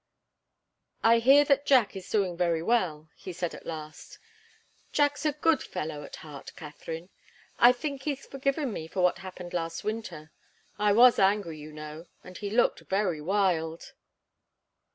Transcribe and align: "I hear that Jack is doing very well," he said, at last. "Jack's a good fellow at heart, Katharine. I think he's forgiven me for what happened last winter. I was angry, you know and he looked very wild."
"I 1.03 1.19
hear 1.19 1.45
that 1.45 1.67
Jack 1.67 1.95
is 1.95 2.09
doing 2.09 2.35
very 2.35 2.63
well," 2.63 3.09
he 3.15 3.31
said, 3.31 3.53
at 3.53 3.67
last. 3.67 4.17
"Jack's 4.91 5.27
a 5.27 5.31
good 5.31 5.61
fellow 5.61 6.01
at 6.01 6.15
heart, 6.25 6.53
Katharine. 6.55 7.09
I 7.59 7.71
think 7.71 8.01
he's 8.01 8.25
forgiven 8.25 8.73
me 8.73 8.87
for 8.87 9.03
what 9.03 9.19
happened 9.19 9.53
last 9.53 9.83
winter. 9.83 10.31
I 10.79 10.91
was 10.91 11.19
angry, 11.19 11.59
you 11.59 11.71
know 11.71 12.07
and 12.23 12.35
he 12.35 12.49
looked 12.49 12.79
very 12.89 13.21
wild." 13.21 13.93